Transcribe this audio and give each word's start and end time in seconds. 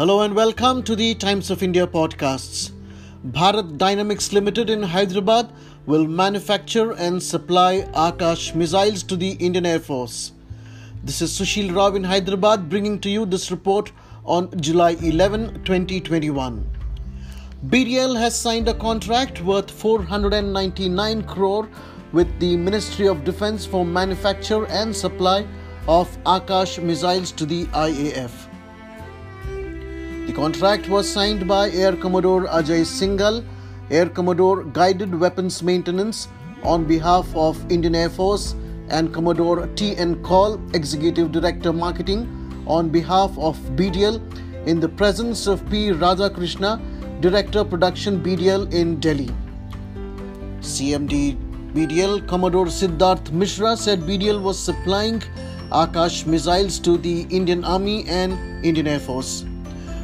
Hello 0.00 0.22
and 0.22 0.34
welcome 0.34 0.82
to 0.84 0.96
the 0.96 1.14
Times 1.14 1.50
of 1.50 1.62
India 1.62 1.86
podcasts. 1.86 2.70
Bharat 3.32 3.76
Dynamics 3.76 4.32
Limited 4.32 4.70
in 4.70 4.82
Hyderabad 4.82 5.52
will 5.84 6.06
manufacture 6.06 6.92
and 6.92 7.22
supply 7.22 7.82
Akash 7.92 8.54
missiles 8.54 9.02
to 9.02 9.14
the 9.14 9.32
Indian 9.32 9.66
Air 9.66 9.78
Force. 9.78 10.32
This 11.04 11.20
is 11.20 11.38
Sushil 11.38 11.76
Rao 11.76 11.88
in 11.88 12.04
Hyderabad 12.04 12.70
bringing 12.70 12.98
to 13.00 13.10
you 13.10 13.26
this 13.26 13.50
report 13.50 13.92
on 14.24 14.58
July 14.58 14.92
11, 15.02 15.64
2021. 15.64 16.64
BDL 17.66 18.18
has 18.18 18.34
signed 18.34 18.68
a 18.68 18.72
contract 18.88 19.42
worth 19.42 19.70
499 19.70 21.24
crore 21.24 21.68
with 22.12 22.40
the 22.40 22.56
Ministry 22.56 23.06
of 23.06 23.22
Defence 23.24 23.66
for 23.66 23.84
manufacture 23.84 24.64
and 24.68 24.96
supply 24.96 25.46
of 25.86 26.08
Akash 26.24 26.82
missiles 26.82 27.32
to 27.32 27.44
the 27.44 27.66
IAF. 27.66 28.49
The 30.30 30.36
contract 30.36 30.88
was 30.88 31.12
signed 31.12 31.48
by 31.48 31.70
Air 31.70 31.96
Commodore 31.96 32.46
Ajay 32.46 32.82
Singhal, 32.88 33.44
Air 33.90 34.08
Commodore 34.08 34.62
Guided 34.62 35.12
Weapons 35.12 35.60
Maintenance 35.60 36.28
on 36.62 36.84
behalf 36.84 37.26
of 37.34 37.58
Indian 37.68 37.96
Air 37.96 38.10
Force 38.10 38.54
and 38.90 39.12
Commodore 39.12 39.66
T.N. 39.74 40.22
Kaul, 40.22 40.60
Executive 40.72 41.32
Director 41.32 41.72
Marketing 41.72 42.28
on 42.68 42.90
behalf 42.90 43.36
of 43.38 43.58
BDL 43.74 44.22
in 44.68 44.78
the 44.78 44.88
presence 44.88 45.48
of 45.48 45.68
P. 45.68 45.88
Radhakrishna, 45.88 46.80
Director 47.20 47.64
Production 47.64 48.22
BDL 48.22 48.72
in 48.72 49.00
Delhi. 49.00 49.30
CMD 50.60 51.36
BDL 51.74 52.28
Commodore 52.28 52.66
Siddharth 52.66 53.32
Mishra 53.32 53.76
said 53.76 54.02
BDL 54.02 54.40
was 54.40 54.56
supplying 54.56 55.20
Akash 55.72 56.24
missiles 56.24 56.78
to 56.78 56.98
the 56.98 57.22
Indian 57.30 57.64
Army 57.64 58.04
and 58.06 58.64
Indian 58.64 58.86
Air 58.86 59.00
Force. 59.00 59.44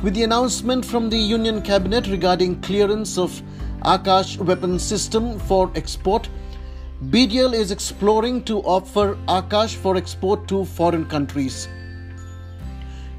With 0.00 0.14
the 0.14 0.22
announcement 0.22 0.84
from 0.84 1.10
the 1.10 1.18
Union 1.18 1.60
Cabinet 1.60 2.06
regarding 2.06 2.60
clearance 2.60 3.18
of 3.18 3.42
Akash 3.82 4.38
weapon 4.38 4.78
system 4.78 5.40
for 5.40 5.72
export, 5.74 6.28
BDL 7.06 7.52
is 7.52 7.72
exploring 7.72 8.44
to 8.44 8.60
offer 8.60 9.18
Akash 9.26 9.74
for 9.74 9.96
export 9.96 10.46
to 10.46 10.64
foreign 10.66 11.04
countries. 11.04 11.66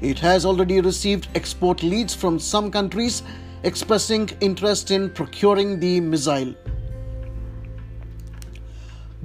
It 0.00 0.18
has 0.20 0.46
already 0.46 0.80
received 0.80 1.28
export 1.34 1.82
leads 1.82 2.14
from 2.14 2.38
some 2.38 2.70
countries 2.70 3.24
expressing 3.62 4.30
interest 4.40 4.90
in 4.90 5.10
procuring 5.10 5.80
the 5.80 6.00
missile. 6.00 6.54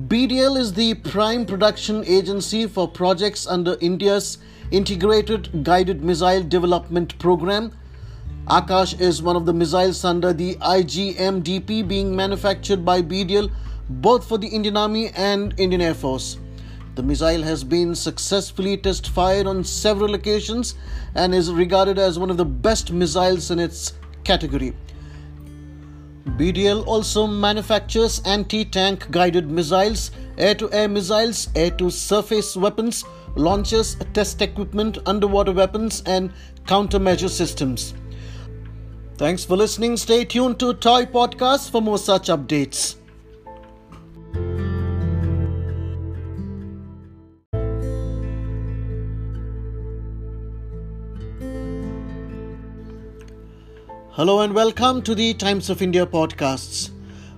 BDL 0.10 0.58
is 0.58 0.74
the 0.74 0.96
prime 0.96 1.46
production 1.46 2.04
agency 2.04 2.68
for 2.68 2.86
projects 2.86 3.48
under 3.48 3.78
India's 3.80 4.40
Integrated 4.72 5.64
Guided 5.64 6.04
Missile 6.04 6.42
Development 6.42 7.18
Program. 7.20 7.72
Akash 8.48 9.00
is 9.00 9.22
one 9.22 9.36
of 9.36 9.46
the 9.46 9.54
missiles 9.54 10.04
under 10.04 10.34
the 10.34 10.56
IGMDP 10.56 11.88
being 11.88 12.16
manufactured 12.16 12.84
by 12.84 13.02
BDL 13.02 13.52
both 13.90 14.28
for 14.28 14.40
the 14.40 14.48
Indian 14.48 14.76
Army 14.76 15.10
and 15.10 15.54
Indian 15.60 15.82
Air 15.82 15.94
Force. 15.94 16.40
The 16.96 17.04
missile 17.04 17.44
has 17.44 17.64
been 17.64 17.94
successfully 17.94 18.78
test 18.78 19.10
fired 19.10 19.46
on 19.46 19.64
several 19.64 20.16
occasions 20.16 20.74
and 21.14 21.36
is 21.36 21.52
regarded 21.52 22.00
as 22.00 22.18
one 22.18 22.32
of 22.32 22.38
the 22.38 22.46
best 22.46 22.92
missiles 22.92 23.52
in 23.52 23.60
its 23.60 23.94
category. 24.24 24.74
BDL 26.38 26.88
also 26.88 27.28
manufactures 27.28 28.20
anti 28.26 28.66
tank 28.66 29.12
guided 29.12 29.52
missiles, 29.52 30.10
air 30.38 30.56
to 30.56 30.72
air 30.74 30.88
missiles, 30.88 31.50
air 31.56 31.70
to 31.72 31.92
surface 31.92 32.56
weapons, 32.58 33.06
launchers, 33.36 33.96
test 34.14 34.42
equipment, 34.42 34.98
underwater 35.06 35.52
weapons, 35.52 36.02
and 36.06 36.32
countermeasure 36.66 37.30
systems. 37.30 37.94
Thanks 39.18 39.46
for 39.46 39.56
listening. 39.56 39.98
Stay 39.98 40.26
tuned 40.26 40.60
to 40.60 40.74
TOI 40.74 41.06
Podcast 41.06 41.72
for 41.72 41.82
more 41.82 41.98
such 41.98 42.28
updates. 42.28 42.96
Hello 54.12 54.40
and 54.40 54.54
welcome 54.56 55.02
to 55.02 55.14
the 55.14 55.34
Times 55.34 55.70
of 55.70 55.82
India 55.82 56.06
podcasts. 56.06 56.90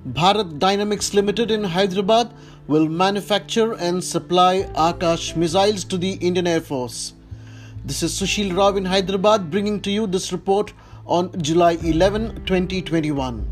Bharat 0.07 0.59
Dynamics 0.59 1.13
Limited 1.15 1.49
in 1.49 1.63
Hyderabad 1.63 2.31
will 2.67 2.89
manufacture 2.89 3.73
and 3.73 4.03
supply 4.03 4.63
Akash 4.75 5.35
missiles 5.37 5.85
to 5.85 5.97
the 5.97 6.13
Indian 6.15 6.47
Air 6.47 6.59
Force. 6.59 7.13
This 7.85 8.03
is 8.03 8.11
Sushil 8.11 8.55
Rao 8.57 8.75
in 8.75 8.83
Hyderabad 8.83 9.49
bringing 9.49 9.79
to 9.81 9.89
you 9.89 10.05
this 10.05 10.33
report 10.33 10.73
on 11.05 11.41
July 11.41 11.77
11, 11.81 12.43
2021. 12.45 13.49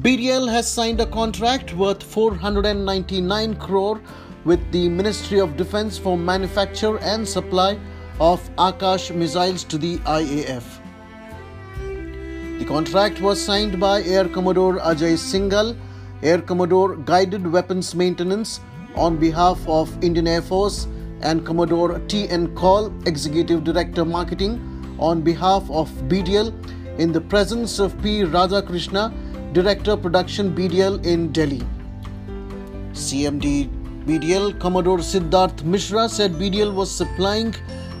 BDL 0.00 0.50
has 0.50 0.66
signed 0.68 1.00
a 1.00 1.06
contract 1.06 1.74
worth 1.74 2.02
499 2.02 3.54
crore 3.54 4.00
with 4.44 4.60
the 4.72 4.88
Ministry 4.88 5.38
of 5.38 5.56
Defence 5.56 5.96
for 5.96 6.18
manufacture 6.18 6.98
and 6.98 7.26
supply 7.26 7.78
of 8.18 8.40
Akash 8.56 9.14
missiles 9.14 9.62
to 9.62 9.78
the 9.78 9.98
IAF. 9.98 10.64
The 12.58 12.64
contract 12.64 13.20
was 13.20 13.40
signed 13.40 13.78
by 13.78 14.02
Air 14.02 14.28
Commodore 14.28 14.78
Ajay 14.78 15.14
Singhal, 15.14 15.76
Air 16.20 16.40
Commodore 16.42 16.96
Guided 16.96 17.46
Weapons 17.46 17.94
Maintenance 17.94 18.58
on 18.96 19.16
behalf 19.18 19.58
of 19.68 19.88
Indian 20.02 20.26
Air 20.26 20.42
Force 20.42 20.88
and 21.20 21.46
Commodore 21.46 22.00
T.N. 22.08 22.56
Kaul, 22.56 22.92
Executive 23.06 23.62
Director 23.62 24.04
Marketing 24.04 24.58
on 24.98 25.20
behalf 25.20 25.70
of 25.70 25.88
BDL 26.08 26.52
in 26.98 27.12
the 27.12 27.20
presence 27.20 27.78
of 27.78 27.96
P. 28.02 28.22
Radhakrishna, 28.22 29.12
Director 29.52 29.96
Production 29.96 30.52
BDL 30.56 31.06
in 31.06 31.30
Delhi. 31.30 31.62
CMD 32.94 33.70
BDL 34.04 34.58
Commodore 34.58 34.98
Siddharth 34.98 35.62
Mishra 35.62 36.08
said 36.08 36.32
BDL 36.32 36.74
was 36.74 36.90
supplying 36.90 37.52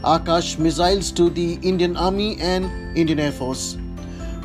Akash 0.02 0.58
missiles 0.58 1.12
to 1.12 1.30
the 1.30 1.54
Indian 1.62 1.96
Army 1.96 2.36
and 2.40 2.64
Indian 2.98 3.20
Air 3.20 3.32
Force. 3.32 3.76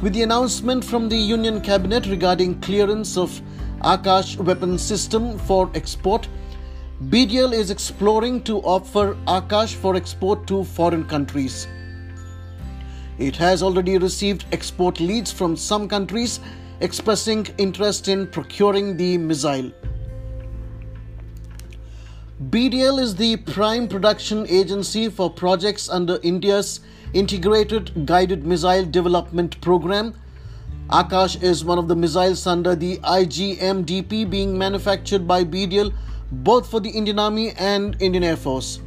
With 0.03 0.13
the 0.13 0.21
announcement 0.21 0.83
from 0.83 1.09
the 1.09 1.15
Union 1.15 1.59
Cabinet 1.61 2.05
regarding 2.05 2.59
clearance 2.61 3.17
of 3.17 3.41
Akash 3.83 4.37
weapon 4.37 4.77
system 4.77 5.37
for 5.37 5.69
export, 5.75 6.29
BDL 7.09 7.53
is 7.53 7.69
exploring 7.69 8.41
to 8.43 8.59
offer 8.59 9.15
Akash 9.27 9.75
for 9.75 9.95
export 9.95 10.47
to 10.47 10.63
foreign 10.63 11.03
countries. 11.03 11.67
It 13.17 13.35
has 13.35 13.61
already 13.61 13.97
received 13.97 14.45
export 14.53 15.01
leads 15.01 15.31
from 15.31 15.57
some 15.57 15.89
countries 15.89 16.39
expressing 16.79 17.45
interest 17.57 18.07
in 18.07 18.27
procuring 18.27 18.95
the 18.95 19.17
missile. 19.17 19.71
BDL 22.49 22.99
is 22.99 23.15
the 23.15 23.35
prime 23.37 23.87
production 23.87 24.47
agency 24.47 25.09
for 25.09 25.29
projects 25.29 25.89
under 25.89 26.19
India's 26.23 26.79
Integrated 27.13 28.05
Guided 28.05 28.45
Missile 28.45 28.85
Development 28.85 29.59
Program. 29.61 30.15
Akash 30.89 31.41
is 31.41 31.63
one 31.63 31.79
of 31.79 31.87
the 31.87 31.95
missiles 31.95 32.45
under 32.45 32.75
the 32.75 32.97
IGMDP 32.97 34.29
being 34.29 34.57
manufactured 34.57 35.25
by 35.25 35.43
BDL 35.43 35.93
both 36.29 36.69
for 36.69 36.81
the 36.81 36.89
Indian 36.89 37.19
Army 37.19 37.51
and 37.51 37.95
Indian 38.01 38.23
Air 38.23 38.35
Force. 38.35 38.81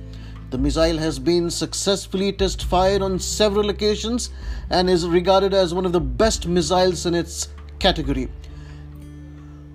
The 0.51 0.59
missile 0.59 0.99
has 0.99 1.19
been 1.19 1.51
successfully 1.51 2.33
test 2.33 2.65
fired 2.65 3.01
on 3.01 3.19
several 3.19 3.71
occasions 3.71 4.29
and 4.69 4.91
is 4.91 5.07
regarded 5.07 5.55
as 5.55 5.73
one 5.73 5.87
of 5.87 5.93
the 5.93 6.01
best 6.01 6.47
missiles 6.47 7.07
in 7.07 7.15
its 7.15 7.49
category. 7.79 8.31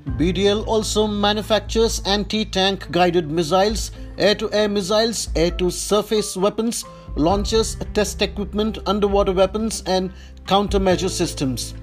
BDL 0.06 0.66
also 0.68 1.08
manufactures 1.08 2.02
anti 2.06 2.46
tank 2.46 2.92
guided 2.92 3.32
missiles, 3.32 3.92
air 4.20 4.36
to 4.36 4.52
air 4.54 4.70
missiles, 4.70 5.30
air 5.36 5.52
to 5.52 5.72
surface 5.72 6.38
weapons, 6.38 6.86
launchers, 7.16 7.78
test 7.96 8.22
equipment, 8.22 8.78
underwater 8.86 9.32
weapons, 9.34 9.82
and 9.88 10.14
countermeasure 10.46 11.10
systems. 11.10 11.74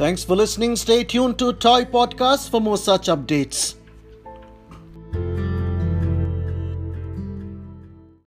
Thanks 0.00 0.24
for 0.24 0.34
listening. 0.34 0.76
Stay 0.76 1.04
tuned 1.04 1.38
to 1.40 1.52
TOI 1.52 1.84
Podcast 1.84 2.48
for 2.48 2.58
more 2.58 2.78
such 2.78 3.08
updates. 3.08 3.74